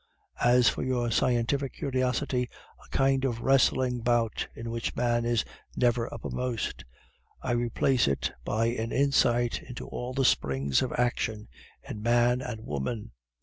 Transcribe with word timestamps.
As 0.43 0.67
for 0.67 0.81
your 0.81 1.11
scientific 1.11 1.73
curiosity, 1.73 2.49
a 2.83 2.87
kind 2.89 3.23
of 3.23 3.41
wrestling 3.41 3.99
bout 3.99 4.47
in 4.55 4.71
which 4.71 4.95
man 4.95 5.25
is 5.25 5.45
never 5.75 6.11
uppermost, 6.11 6.83
I 7.43 7.51
replace 7.51 8.07
it 8.07 8.31
by 8.43 8.65
an 8.65 8.91
insight 8.91 9.61
into 9.61 9.87
all 9.87 10.15
the 10.15 10.25
springs 10.25 10.81
of 10.81 10.91
action 10.93 11.49
in 11.87 12.01
man 12.01 12.41
and 12.41 12.65
woman. 12.65 13.11